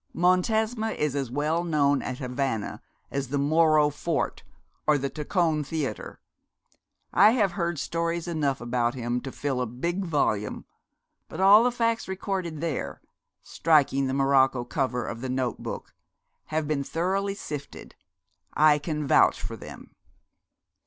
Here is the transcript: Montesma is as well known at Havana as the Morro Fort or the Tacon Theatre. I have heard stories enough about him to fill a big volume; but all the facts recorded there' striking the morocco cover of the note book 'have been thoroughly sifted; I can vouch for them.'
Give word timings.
Montesma 0.15 0.95
is 0.97 1.15
as 1.15 1.29
well 1.29 1.63
known 1.63 2.01
at 2.01 2.17
Havana 2.17 2.81
as 3.11 3.27
the 3.27 3.37
Morro 3.37 3.91
Fort 3.91 4.41
or 4.87 4.97
the 4.97 5.11
Tacon 5.11 5.63
Theatre. 5.63 6.19
I 7.13 7.33
have 7.33 7.51
heard 7.51 7.77
stories 7.77 8.27
enough 8.27 8.59
about 8.59 8.95
him 8.95 9.21
to 9.21 9.31
fill 9.31 9.61
a 9.61 9.67
big 9.67 10.03
volume; 10.03 10.65
but 11.29 11.39
all 11.39 11.63
the 11.63 11.71
facts 11.71 12.07
recorded 12.07 12.61
there' 12.61 12.99
striking 13.43 14.07
the 14.07 14.15
morocco 14.15 14.63
cover 14.65 15.05
of 15.05 15.21
the 15.21 15.29
note 15.29 15.61
book 15.61 15.93
'have 16.45 16.67
been 16.67 16.83
thoroughly 16.83 17.35
sifted; 17.35 17.93
I 18.55 18.79
can 18.79 19.05
vouch 19.05 19.39
for 19.39 19.55
them.' 19.55 19.93